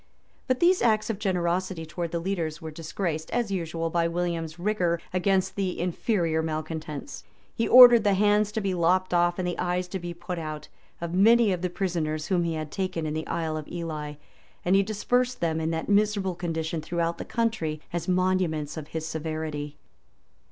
[0.47, 4.99] But these acts of generosity towards the leaders were disgraced, as usual, by William's rigor
[5.13, 7.23] against the inferior malecontents.
[7.53, 10.69] He ordered ihe hands to be lopped off, and the eyes to be put out,
[11.01, 14.15] of many of the prisoners whom he had taken in the Isle of Ely;
[14.65, 19.05] and he dispersed them in that miserable condition throughout the country, as monuments of his
[19.05, 19.77] severity.